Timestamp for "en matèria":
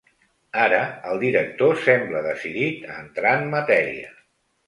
3.43-4.13